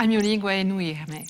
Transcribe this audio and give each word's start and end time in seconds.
a 0.00 0.06
mia 0.06 0.18
lingua 0.18 0.52
è 0.52 0.62
nuirme. 0.62 1.26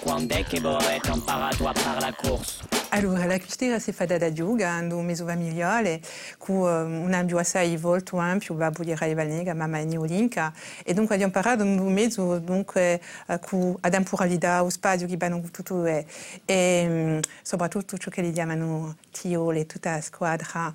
Quando 0.00 0.34
è 0.34 0.42
che 0.42 0.58
voi 0.58 0.82
avete 0.82 1.10
imparato 1.10 1.68
a 1.68 1.74
fare 1.74 2.00
la 2.00 2.14
corsa? 2.14 2.64
Allora, 2.88 3.26
la 3.26 3.38
cultura 3.38 3.78
si 3.78 3.92
fa 3.92 4.06
da 4.06 4.16
yoga, 4.28 4.80
no 4.80 5.02
meso 5.02 5.26
familiare, 5.26 6.00
cu 6.38 6.52
um, 6.52 7.02
un 7.02 7.12
ambio 7.12 7.36
assai 7.36 7.76
volto 7.76 8.16
ampio, 8.16 8.54
babbo 8.54 8.84
di 8.84 8.94
Rai 8.94 9.12
Valnega, 9.12 9.52
mamma 9.52 9.80
e 9.80 9.84
Neolinka. 9.84 10.50
E 10.82 10.94
dunque 10.94 11.14
abbiamo 11.14 11.32
parlato 11.32 11.62
un 11.62 11.92
mezzo, 11.92 12.38
dunque, 12.38 13.00
uh, 13.26 13.38
cu 13.38 13.76
ad 13.82 13.92
ampuralità, 13.92 14.64
o 14.64 14.70
spazio 14.70 15.06
che 15.06 15.18
vanno 15.18 15.42
tutto, 15.50 15.84
e, 15.84 16.06
e 16.46 17.20
soprattutto 17.42 17.98
ciò 17.98 18.10
che 18.10 18.22
li 18.22 18.32
chiamano 18.32 18.96
tiole, 19.10 19.66
tutta 19.66 19.90
la 19.92 20.00
squadra 20.00 20.72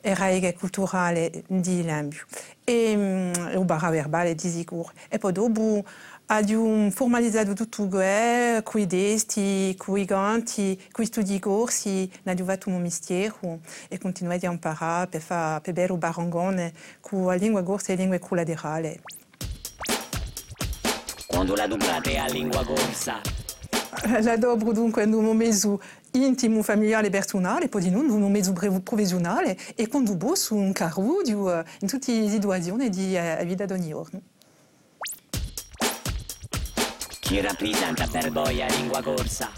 e 0.00 0.14
regole 0.14 0.54
culturali 0.54 1.44
di 1.46 1.84
l'ambio. 1.84 2.24
E 2.64 2.94
um, 2.94 3.56
o 3.56 3.64
barra 3.64 3.90
verbale 3.90 4.34
di 4.34 4.48
sicuro. 4.48 4.90
E 5.08 5.18
poi 5.18 5.32
dopo 5.32 5.84
abbiamo 6.26 6.90
formalizzato 6.90 7.52
tutto 7.54 7.88
questo, 7.88 8.62
con 8.62 8.80
i 8.80 8.86
testi, 8.86 9.74
con 9.76 9.98
i 9.98 10.04
ganti, 10.04 10.80
con 10.92 11.04
i 11.04 11.06
studi 11.06 11.38
corsi, 11.38 12.10
abbiamo 12.24 12.50
fatto 12.50 12.68
un 12.68 12.80
mestiere 12.80 13.34
e 13.88 13.98
continuiamo 13.98 14.48
a 14.48 14.52
imparare 14.52 15.06
per 15.08 15.20
fare 15.20 15.60
per 15.60 15.72
bere 15.72 15.94
barangone 15.94 16.72
con 17.00 17.26
la 17.26 17.34
lingua 17.34 17.62
corsa 17.62 17.92
e 17.92 17.96
la 17.96 18.02
lingua 18.02 18.18
collaterale. 18.18 19.00
Quando 21.26 21.54
la 21.54 21.66
dublate 21.66 22.16
a 22.18 22.26
lingua 22.26 22.64
corsa? 22.64 23.20
La 24.22 24.36
dobro 24.36 24.72
dunque 24.72 25.02
in 25.02 25.12
un 25.12 25.36
mezzo 25.36 25.80
intimo, 26.12 26.62
familiare 26.62 27.10
personale, 27.10 27.68
poi 27.68 27.82
di 27.82 27.90
non 27.90 28.06
mezzo 28.30 28.52
professionale 28.52 29.56
e 29.74 29.88
quando 29.88 30.16
bosso 30.16 30.54
un 30.54 30.72
carro 30.72 31.22
in 31.80 31.88
tutte 31.88 32.12
le 32.12 32.28
situazioni 32.28 32.88
di 32.88 33.16
vita. 33.44 33.66
Chi 37.20 37.40
rappresenta 37.40 38.06
per 38.06 38.32
voi 38.32 38.56
la 38.56 38.66
lingua 38.66 39.02
corsa? 39.02 39.50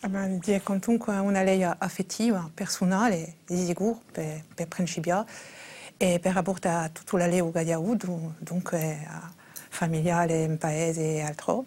È 0.00 0.60
comunque 0.62 1.16
una 1.18 1.42
lei 1.42 1.62
affettiva, 1.62 2.50
personale, 2.52 3.36
di 3.46 3.64
sicuro, 3.64 4.00
per, 4.10 4.42
per 4.54 4.68
e 5.96 6.18
per 6.20 6.32
rapportare 6.34 6.90
tutta 6.92 7.18
la 7.18 7.26
lei 7.26 7.48
che 7.52 7.76
dunque 8.38 9.06
familiare, 9.68 10.42
in 10.42 10.58
paese 10.58 11.14
e 11.14 11.22
altro. 11.22 11.66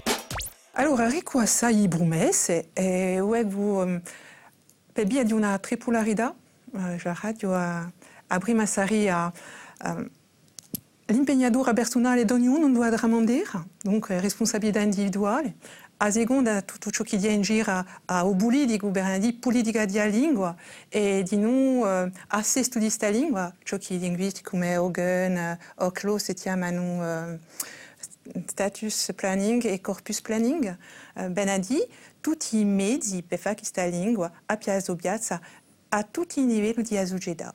Allora, 0.75 1.09
rico 1.09 1.37
assai 1.37 1.85
brumese 1.89 2.69
e 2.71 3.19
uego 3.19 3.99
per 4.93 5.05
via 5.05 5.21
di 5.25 5.33
una 5.33 5.57
tripolarità 5.57 6.33
la 6.71 7.17
radio 7.21 7.53
a, 7.53 7.91
a 8.27 8.37
prima 8.39 8.65
saria 8.65 9.29
um, 9.83 10.09
l'impegnadura 11.07 11.73
personale 11.73 12.23
di 12.23 12.31
ognuno 12.31 12.59
non 12.59 12.71
doit 12.71 12.97
ramandare, 12.97 13.65
donc 13.81 14.07
responsabilità 14.07 14.79
individuale. 14.79 15.55
A 15.97 16.09
seconda 16.09 16.61
tutto 16.61 16.89
ciò 16.89 17.03
che 17.03 17.17
viene 17.17 17.35
in 17.35 17.41
giro 17.41 17.85
politica 19.33 19.83
di 19.83 19.99
lingua 20.09 20.55
e 20.87 21.21
di 21.27 21.35
non 21.35 21.79
uh, 21.79 22.11
a 22.27 22.41
questa 22.41 23.09
lingua, 23.09 23.53
ciò 23.63 23.77
che 23.77 23.95
i 23.95 23.99
linguisti 23.99 24.41
come 24.41 24.77
Hogan 24.77 25.57
o 25.75 25.87
uh, 25.87 25.91
Klo 25.91 26.17
si 26.17 26.33
chiamano 26.33 27.33
uh, 27.33 27.39
status 28.47 29.11
planning 29.15 29.63
e 29.65 29.79
corpus 29.81 30.21
planning, 30.21 30.77
uh, 31.15 31.29
ben 31.29 31.49
a 31.49 31.57
di 31.57 31.81
tutti 32.19 32.59
i 32.59 32.65
mezzi 32.65 33.23
per 33.23 33.39
fare 33.39 33.55
questa 33.55 33.85
lingua 33.85 34.31
a 34.45 34.57
piazza 34.57 34.95
piazza 34.95 35.41
a 35.89 36.03
tutti 36.03 36.41
i 36.41 36.45
livelli 36.45 36.83
di 36.83 37.05
società. 37.05 37.53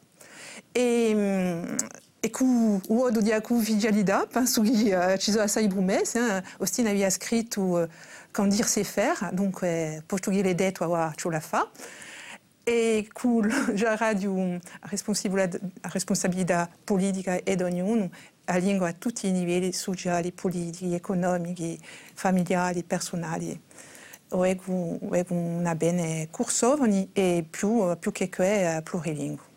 E, 0.72 1.76
e 2.20 2.30
cu 2.30 2.80
uodo 2.88 3.20
di 3.20 3.32
convivialità, 3.42 4.26
penso 4.26 4.62
che 4.62 4.94
uh, 4.94 5.16
ci 5.16 5.30
sono 5.30 5.44
assai 5.44 5.68
promesse. 5.68 6.18
Hein. 6.18 7.10
Scritto 7.10 7.60
uh, 7.62 7.86
Quand 8.36 8.48
dire 8.48 8.68
c'est 8.68 8.84
faire, 8.84 9.30
donc 9.32 9.64
portoghese 10.06 10.54
detto 10.54 10.84
a 10.84 11.10
ciò 11.16 11.30
la 11.30 11.40
fa. 11.40 11.70
Con 13.14 13.48
la 13.48 13.96
radio 13.98 14.58
a 14.80 15.88
responsabilità 15.88 16.68
politica 16.84 17.40
ed 17.42 17.62
ognuno, 17.62 18.10
la 18.46 18.56
lingua 18.56 18.88
a 18.88 18.92
tutti 18.92 19.26
i 19.26 19.32
livelli 19.32 19.72
sociali, 19.72 20.32
politici, 20.32 20.94
economici, 20.94 21.78
familiari, 22.14 22.82
personali. 22.84 23.60
Ego, 24.28 24.98
ego 25.12 25.34
una 25.34 25.74
bene 25.74 26.28
cursovani 26.30 27.10
e 27.12 27.44
più, 27.48 27.96
più 27.98 28.10
che 28.12 28.28
que 28.28 28.80
plurilingue. 28.84 29.55